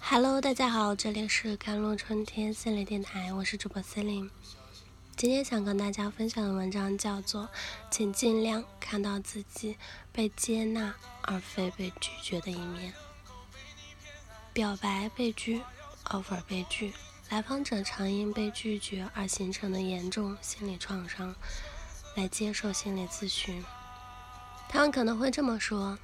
[0.00, 4.30] Hello，大家好，这里是甘露春天心理电台，我是主播 c e l i n e
[5.16, 7.42] 今天想跟大家分享的文章叫做
[7.90, 9.78] 《请尽量看到自己
[10.12, 12.92] 被接纳而非被拒绝的一面》。
[14.52, 15.62] 表白被拒
[16.04, 16.92] ，offer 被拒，
[17.30, 21.34] 来访者常因被拒绝而形成的严重心理创伤
[22.14, 23.64] 来接受心理咨询。
[24.68, 25.98] 他们可能会这么说。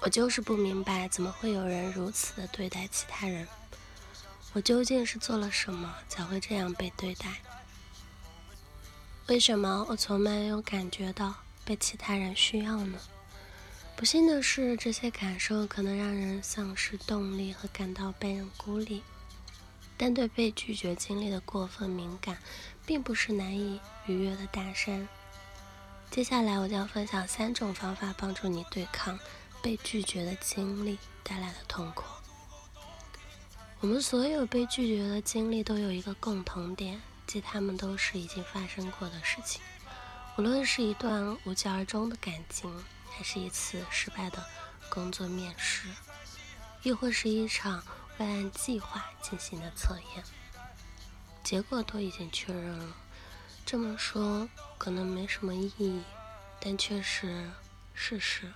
[0.00, 3.46] 我就是不明白，怎么会有人如此的对待其他人？
[4.52, 7.36] 我究竟是做了什么才会这样被对待？
[9.26, 11.34] 为什么我从没有感觉到
[11.64, 12.98] 被其他人需要呢？
[13.94, 19.02] 不幸的是，这些感受可能让人丧失动力和感到被人孤立。
[19.96, 22.38] 但对被拒绝经历的过分敏感，
[22.86, 25.08] 并不是难以逾越的大山。
[26.08, 29.18] 接下来，我将分享三种方法，帮助你对抗。
[29.62, 32.04] 被拒绝的经历带来的痛苦。
[33.80, 39.62] 我们所有被拒绝的经历都有一个共同点，即它们都是已经发生过的事情。
[40.36, 42.72] 无论是一段无疾而终的感情，
[43.10, 44.44] 还是一次失败的
[44.88, 45.88] 工作面试，
[46.82, 47.82] 亦或是一场
[48.18, 50.24] 未按计划进行的测验，
[51.44, 52.96] 结果都已经确认了。
[53.66, 56.02] 这么说可能没什么意义，
[56.60, 57.50] 但却是
[57.94, 58.52] 事实。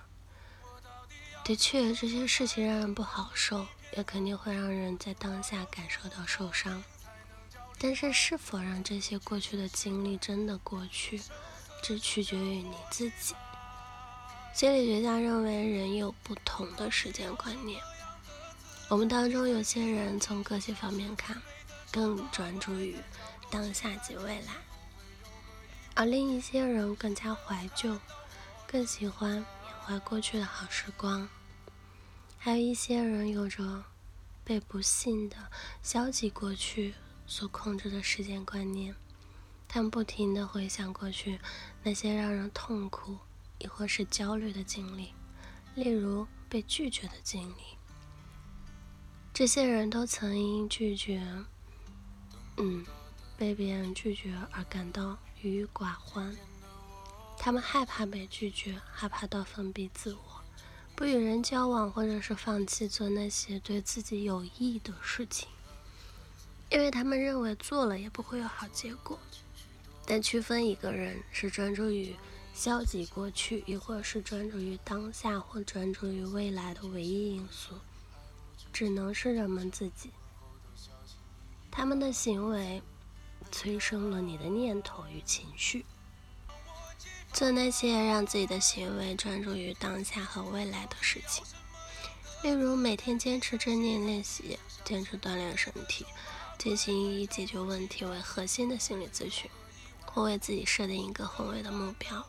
[1.43, 6.81] 的确，这些事情让人不好受，也肯定会让人在当下感受到受伤。
[7.77, 11.21] 但是，是否让这些过去的经历真的过去，
[11.81, 13.35] 只取决于你自己。
[14.53, 17.81] 心理学家认为，人有不同的时间观念。
[18.87, 21.41] 我们当中有些人从个性方面看，
[21.91, 22.95] 更专注于
[23.49, 24.53] 当下及未来，
[25.93, 27.99] 而另一些人更加怀旧，
[28.65, 29.45] 更喜欢。
[29.85, 31.27] 怀过去的好时光，
[32.37, 33.83] 还有一些人有着
[34.41, 35.35] 被不幸的
[35.81, 36.93] 消极过去
[37.27, 38.95] 所控制的时间观念，
[39.67, 41.37] 他们不停的回想过去
[41.83, 43.17] 那些让人痛苦
[43.59, 45.13] 亦或是焦虑的经历，
[45.75, 47.63] 例如被拒绝的经历。
[49.33, 51.21] 这些人都曾因拒绝，
[52.55, 52.85] 嗯，
[53.35, 56.33] 被别人拒绝而感到郁郁寡欢。
[57.37, 60.41] 他们害怕被拒绝，害怕到封闭自我，
[60.95, 65.49] 不与人交往，或者是放弃做那些对自己有益的事情，
[66.69, 69.19] 因为他们认为做了也不会有好结果。
[70.05, 72.15] 但区分一个人是专注于
[72.53, 77.75] 消极过去，亦或是专注于当下，或专注于未来的唯一因素，
[78.71, 80.11] 只能是人们自己。
[81.69, 82.81] 他们的行为
[83.51, 85.85] 催生了你的念头与情绪。
[87.33, 91.43] 做那些让自己的行为专注于当下和未来的事情，
[92.43, 96.05] 例如每天坚持正念练习，坚持锻炼身体，
[96.59, 99.49] 进行以解决问题为核心的心理咨询，
[100.05, 102.23] 或为自己设定一个宏伟的目标。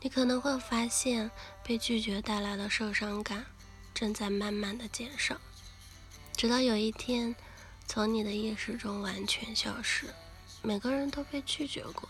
[0.00, 1.28] 你可能会发现，
[1.64, 3.44] 被拒绝带来的受伤感
[3.92, 5.36] 正在慢慢的减少，
[6.36, 7.34] 直到有一天，
[7.88, 10.06] 从你的意识中完全消失。
[10.62, 12.08] 每个人都被拒绝过。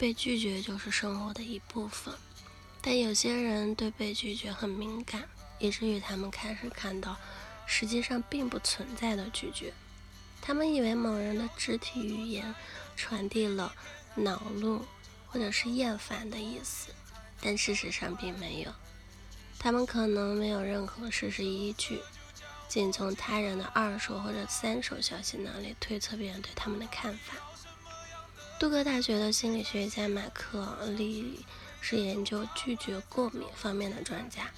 [0.00, 2.14] 被拒绝就是生活的一部分，
[2.80, 5.28] 但有些人对被拒绝很敏感，
[5.58, 7.18] 以至于他们开始看到
[7.66, 9.74] 实际上并不存在的拒绝。
[10.40, 12.54] 他们以为某人的肢体语言
[12.96, 13.74] 传递了
[14.14, 14.86] 恼怒
[15.26, 16.94] 或者是厌烦的意思，
[17.42, 18.72] 但事实上并没有。
[19.58, 22.00] 他们可能没有任何事实依据，
[22.68, 27.34] 仅从他人的二手或者三手消息那里推测别人对他们的看法。
[28.60, 31.46] 杜克大学的心理学家马克利
[31.80, 34.50] 是研究拒绝过敏方面的专家。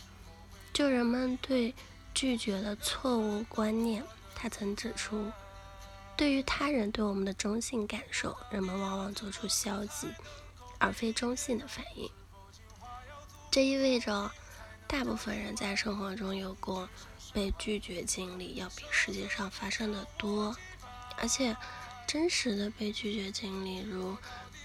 [0.73, 1.73] 就人们对
[2.13, 4.03] 拒绝的错误观念，
[4.35, 5.31] 他曾指出，
[6.17, 10.09] 对于他人对我们的中性感受，人们往往做出消极
[10.79, 12.11] 而非中性的反应。
[13.53, 14.29] 这意味着，
[14.89, 16.89] 大部分人在生活中有过
[17.33, 20.57] 被拒绝经历，要比实际上发生的多，
[21.19, 21.57] 而且。
[22.13, 24.15] 真实的被拒绝经历，如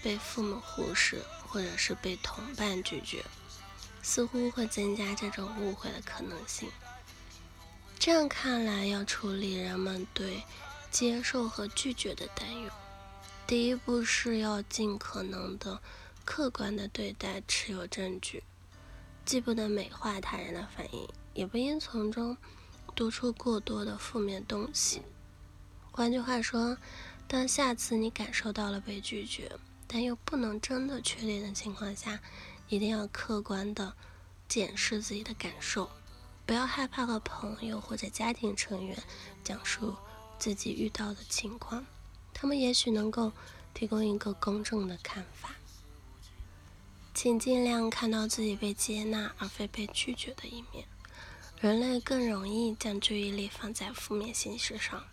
[0.02, 3.24] 被父母忽视，或者是被同伴拒绝，
[4.02, 6.68] 似乎会增加这种误会的可能性。
[7.98, 10.42] 这样看来，要处理人们对
[10.90, 12.70] 接受和拒绝的担忧，
[13.46, 15.80] 第一步是要尽可能的
[16.26, 18.42] 客观的对待持有证据，
[19.24, 22.36] 既不能美化他人的反应，也不应从中
[22.94, 25.00] 读出过多的负面东西。
[25.90, 26.76] 换句话说。
[27.28, 29.52] 当下次你感受到了被拒绝，
[29.86, 32.18] 但又不能真的确定的情况下，
[32.70, 33.94] 一定要客观的
[34.48, 35.90] 检视自己的感受，
[36.46, 38.96] 不要害怕和朋友或者家庭成员
[39.44, 39.94] 讲述
[40.38, 41.84] 自己遇到的情况，
[42.32, 43.30] 他们也许能够
[43.74, 45.54] 提供一个公正的看法。
[47.12, 50.86] 请尽量看到自己被接纳而非被拒绝的一面。
[51.60, 55.04] 人类更容易将注意力放在负面信息上，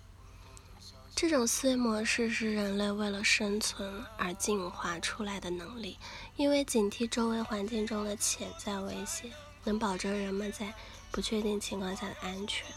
[1.15, 5.97] 这种思维模式是人类为了生存而进化出来的能力，
[6.35, 9.31] 因为警惕周围环境中的潜在威胁，
[9.63, 10.73] 能保证人们在。
[11.12, 12.67] 不确定情况下的安全。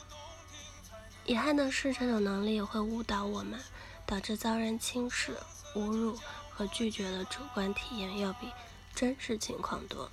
[1.25, 3.59] 遗憾的是，这种能力也会误导我们，
[4.07, 5.37] 导致遭人轻视、
[5.75, 6.17] 侮辱
[6.49, 8.47] 和拒绝的主观体验要比
[8.95, 10.09] 真实情况多。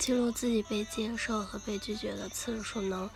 [0.00, 3.08] 记录自己被接受和被拒绝的次数，能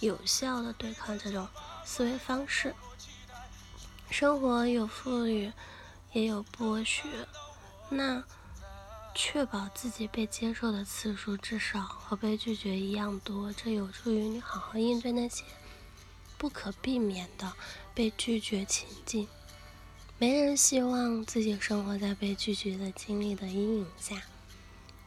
[0.00, 1.46] 有效的对抗这种
[1.84, 2.74] 思维方式。
[4.18, 5.52] 生活有富裕，
[6.14, 7.02] 也有剥削，
[7.90, 8.24] 那。
[9.14, 15.44] 确保自己被接受的次数至少和被拒绝一样多，这有助于你好好应对那些
[16.38, 17.52] 不可避免的
[17.94, 19.28] 被拒绝情境。
[20.16, 24.22] 没人希望自己生活在被拒绝的经历的阴影下。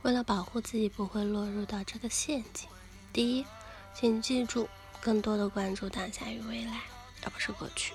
[0.03, 2.69] 为了保护自己不会落入到这个陷阱，
[3.11, 3.45] 第一，
[3.95, 4.69] 请记住
[5.01, 6.81] 更多的关注当下与未来，
[7.23, 7.93] 而不是过去。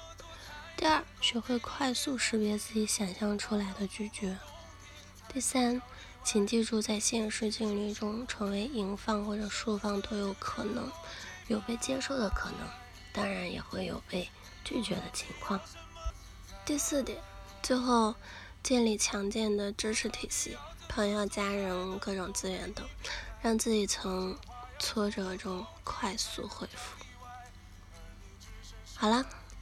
[0.76, 4.38] 第二，学会快速识别自己想象出来的拒绝。
[5.28, 5.80] 第三。
[6.26, 10.90] 请记住，在现实经历中，成为赢方或者输方都有可能，
[11.48, 12.60] 有被接受的可能，
[13.12, 14.30] 当然也会有被
[14.64, 15.60] 拒绝的情况。
[16.64, 17.20] 第四点，
[17.62, 18.14] 最后
[18.62, 20.56] 建立强健的支持体系，
[20.88, 22.88] 朋友、家人、各种资源等，
[23.42, 24.34] 让自己从
[24.78, 27.04] 挫折中快速恢复。
[28.94, 29.26] 好了，